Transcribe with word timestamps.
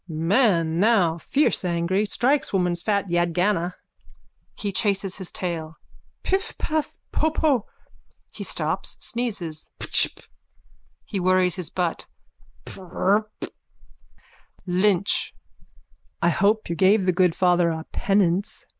Man, 0.07 0.79
now 0.79 1.19
fierce 1.19 1.63
angry, 1.63 2.05
strikes 2.05 2.51
woman's 2.51 2.81
fat 2.81 3.11
yadgana. 3.11 3.75
(He 4.55 4.71
chases 4.71 5.17
his 5.17 5.31
tail.) 5.31 5.75
Piffpaff! 6.23 6.97
Popo! 7.11 7.67
(He 8.31 8.43
stops, 8.43 8.97
sneezes.) 8.99 9.67
Pchp! 9.79 10.25
(He 11.05 11.19
worries 11.19 11.53
his 11.55 11.69
butt.) 11.69 12.07
Prrrrrht! 12.65 13.51
LYNCH: 14.65 15.35
I 16.19 16.29
hope 16.29 16.67
you 16.67 16.75
gave 16.75 17.05
the 17.05 17.11
good 17.11 17.35
father 17.35 17.69
a 17.69 17.83
penance. 17.91 18.65